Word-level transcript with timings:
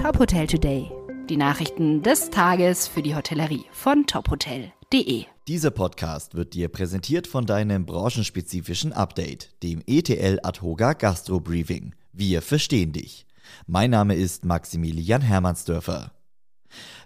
Top 0.00 0.18
Hotel 0.18 0.46
Today. 0.46 0.90
Die 1.28 1.36
Nachrichten 1.36 2.02
des 2.02 2.30
Tages 2.30 2.86
für 2.86 3.02
die 3.02 3.14
Hotellerie 3.14 3.66
von 3.70 4.06
tophotel.de. 4.06 5.26
Dieser 5.46 5.70
Podcast 5.70 6.34
wird 6.34 6.54
dir 6.54 6.68
präsentiert 6.68 7.26
von 7.26 7.44
deinem 7.44 7.84
branchenspezifischen 7.84 8.94
Update, 8.94 9.50
dem 9.62 9.82
ETL 9.86 10.40
Adhoga 10.42 10.94
Gastro 10.94 11.38
Briefing. 11.38 11.94
Wir 12.14 12.40
verstehen 12.40 12.92
dich. 12.92 13.26
Mein 13.66 13.90
Name 13.90 14.14
ist 14.14 14.46
Maximilian 14.46 15.20
Hermannsdörfer. 15.20 16.12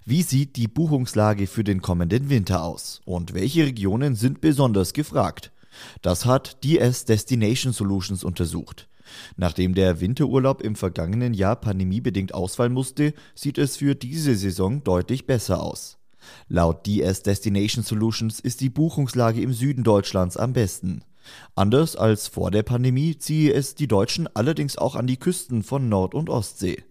Wie 0.05 0.23
sieht 0.23 0.55
die 0.55 0.69
Buchungslage 0.69 1.49
für 1.49 1.65
den 1.65 1.83
kommenden 1.83 2.31
Winter 2.31 2.63
aus 2.63 3.01
und 3.05 3.35
welche 3.35 3.65
Regionen 3.65 4.15
sind 4.15 4.41
besonders 4.41 4.93
gefragt? 4.93 5.51
Das 6.01 6.27
hat 6.27 6.63
DS 6.63 7.07
Destination 7.07 7.73
Solutions 7.73 8.23
untersucht. 8.23 8.89
Nachdem 9.37 9.75
der 9.75 10.01
Winterurlaub 10.01 10.63
im 10.63 10.77
vergangenen 10.77 11.35
Jahr 11.35 11.57
pandemiebedingt 11.57 12.35
ausfallen 12.35 12.73
musste, 12.73 13.15
sieht 13.35 13.59
es 13.59 13.77
für 13.77 13.95
diese 13.95 14.35
Saison 14.35 14.83
deutlich 14.85 15.27
besser 15.27 15.63
aus. 15.63 15.99
Laut 16.49 16.87
DS 16.87 17.23
Destination 17.23 17.85
Solutions 17.85 18.41
ist 18.41 18.61
die 18.61 18.71
Buchungslage 18.71 19.43
im 19.43 19.53
Süden 19.53 19.85
Deutschlands 19.85 20.37
am 20.37 20.53
besten. 20.53 21.03
Anders 21.55 21.97
als 21.97 22.29
vor 22.29 22.51
der 22.51 22.63
Pandemie 22.63 23.19
ziehe 23.19 23.53
es 23.53 23.75
die 23.75 23.89
Deutschen 23.89 24.29
allerdings 24.35 24.77
auch 24.77 24.95
an 24.95 25.07
die 25.07 25.17
Küsten 25.17 25.63
von 25.63 25.89
Nord- 25.89 26.15
und 26.15 26.29
Ostsee. 26.29 26.85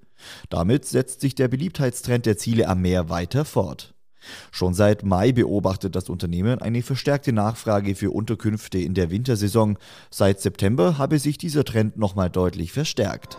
Damit 0.50 0.86
setzt 0.86 1.22
sich 1.22 1.36
der 1.36 1.48
Beliebtheitstrend 1.48 2.26
der 2.26 2.38
Ziele 2.38 2.68
am 2.68 2.82
Meer 2.82 3.10
weiter 3.10 3.46
fort. 3.46 3.93
Schon 4.52 4.74
seit 4.74 5.04
Mai 5.04 5.32
beobachtet 5.32 5.96
das 5.96 6.10
Unternehmen 6.10 6.60
eine 6.62 6.82
verstärkte 6.82 7.34
Nachfrage 7.34 7.96
für 7.96 8.12
Unterkünfte 8.12 8.80
in 8.80 8.94
der 8.94 9.12
Wintersaison. 9.12 9.78
Seit 10.10 10.42
September 10.42 10.98
habe 10.98 11.20
sich 11.20 11.38
dieser 11.38 11.66
Trend 11.66 11.98
nochmal 11.98 12.30
deutlich 12.30 12.72
verstärkt. 12.72 13.38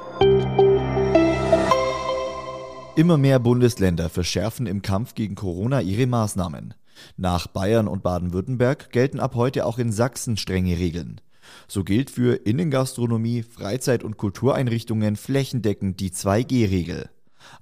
Immer 2.97 3.19
mehr 3.19 3.41
Bundesländer 3.41 4.09
verschärfen 4.09 4.67
im 4.67 4.81
Kampf 4.81 5.15
gegen 5.15 5.35
Corona 5.35 5.81
ihre 5.81 6.07
Maßnahmen. 6.07 6.75
Nach 7.17 7.49
Bayern 7.49 7.89
und 7.89 8.05
Baden-Württemberg 8.05 8.91
gelten 8.91 9.19
ab 9.19 9.35
heute 9.35 9.67
auch 9.67 9.79
in 9.79 9.91
Sachsen 9.91 10.37
strenge 10.37 10.79
Regeln. 10.79 11.21
So 11.67 11.85
gilt 11.85 12.11
für 12.11 12.35
Innengastronomie, 12.35 13.43
Freizeit- 13.43 14.05
und 14.05 14.17
Kultureinrichtungen 14.17 15.17
flächendeckend 15.17 16.01
die 16.01 16.11
2G-Regel. 16.11 17.11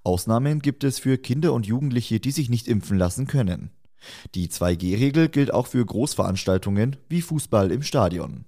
Ausnahmen 0.05 0.61
gibt 0.61 0.85
es 0.85 0.99
für 0.99 1.19
Kinder 1.19 1.53
und 1.53 1.67
Jugendliche, 1.67 2.21
die 2.21 2.31
sich 2.31 2.49
nicht 2.49 2.69
impfen 2.69 2.99
lassen 2.99 3.27
können. 3.27 3.71
Die 4.35 4.49
2G-Regel 4.49 5.29
gilt 5.29 5.55
auch 5.55 5.67
für 5.67 5.85
Großveranstaltungen 5.85 6.97
wie 7.09 7.23
Fußball 7.23 7.71
im 7.71 7.83
Stadion. 7.83 8.47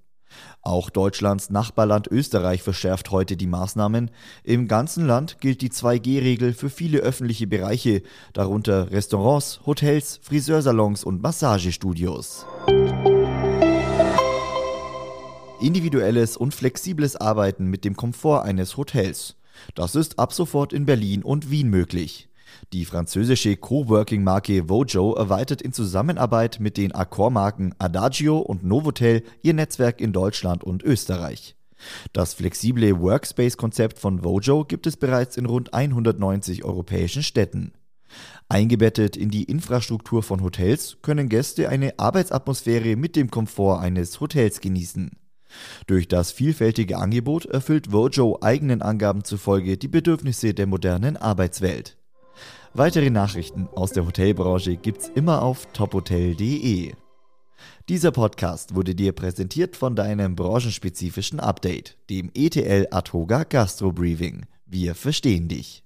Auch 0.63 0.91
Deutschlands 0.91 1.51
Nachbarland 1.51 2.09
Österreich 2.09 2.63
verschärft 2.63 3.11
heute 3.11 3.37
die 3.37 3.47
Maßnahmen. 3.47 4.11
Im 4.43 4.67
ganzen 4.67 5.07
Land 5.07 5.41
gilt 5.41 5.61
die 5.61 5.71
2G-Regel 5.71 6.55
für 6.55 6.71
viele 6.71 6.99
öffentliche 6.99 7.47
Bereiche, 7.47 8.03
darunter 8.33 8.91
Restaurants, 8.91 9.61
Hotels, 9.67 10.19
Friseursalons 10.23 11.05
und 11.05 11.23
Massagestudios. 11.23 12.47
Individuelles 15.61 16.37
und 16.37 16.55
flexibles 16.55 17.17
Arbeiten 17.17 17.67
mit 17.67 17.85
dem 17.85 17.97
Komfort 17.97 18.43
eines 18.43 18.77
Hotels. 18.77 19.37
Das 19.75 19.95
ist 19.95 20.19
ab 20.19 20.33
sofort 20.33 20.73
in 20.73 20.87
Berlin 20.87 21.23
und 21.23 21.51
Wien 21.51 21.69
möglich. 21.69 22.29
Die 22.73 22.85
französische 22.85 23.57
Coworking-Marke 23.57 24.69
Vojo 24.69 25.15
erweitert 25.15 25.63
in 25.63 25.73
Zusammenarbeit 25.73 26.61
mit 26.61 26.77
den 26.77 26.95
Accor-Marken 26.95 27.75
Adagio 27.79 28.39
und 28.39 28.65
Novotel 28.65 29.23
ihr 29.43 29.55
Netzwerk 29.55 30.01
in 30.01 30.13
Deutschland 30.13 30.65
und 30.65 30.83
Österreich. 30.83 31.57
Das 32.13 32.35
flexible 32.35 33.01
Workspace-Konzept 33.01 33.99
von 33.99 34.25
Vojo 34.25 34.65
gibt 34.65 34.87
es 34.87 34.97
bereits 34.97 35.37
in 35.37 35.47
rund 35.47 35.75
190 35.75 36.65
europäischen 36.65 37.23
Städten. 37.23 37.73
Eingebettet 38.49 39.17
in 39.17 39.31
die 39.31 39.45
Infrastruktur 39.45 40.23
von 40.23 40.43
Hotels 40.43 40.99
können 41.03 41.29
Gäste 41.29 41.69
eine 41.69 41.99
Arbeitsatmosphäre 41.99 42.97
mit 42.97 43.17
dem 43.17 43.31
Komfort 43.31 43.81
eines 43.81 44.21
Hotels 44.21 44.61
genießen. 44.61 45.13
Durch 45.87 46.09
das 46.09 46.33
vielfältige 46.33 46.99
Angebot 46.99 47.47
erfüllt 47.47 47.93
Vojo 47.93 48.39
eigenen 48.41 48.83
Angaben 48.83 49.25
zufolge 49.25 49.77
die 49.77 49.89
Bedürfnisse 49.89 50.55
der 50.55 50.67
modernen 50.67 51.17
Arbeitswelt. 51.17 51.97
Weitere 52.73 53.11
Nachrichten 53.11 53.69
aus 53.75 53.93
der 53.93 54.07
Hotelbranche 54.07 54.77
gibt's 54.77 55.11
immer 55.15 55.43
auf 55.43 55.67
tophotel.de. 55.73 56.93
Dieser 57.89 58.13
Podcast 58.13 58.75
wurde 58.75 58.95
dir 58.95 59.13
präsentiert 59.13 59.77
von 59.77 59.95
deinem 59.95 60.37
branchenspezifischen 60.37 61.39
Update, 61.39 61.97
dem 62.11 62.31
ETL 62.35 62.89
Atoga 62.91 63.45
Gastro 63.45 63.93
Briefing. 63.93 64.47
Wir 64.67 64.95
verstehen 64.95 65.49
dich. 65.49 65.83